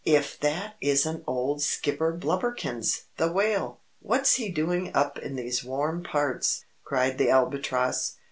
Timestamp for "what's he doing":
3.99-4.89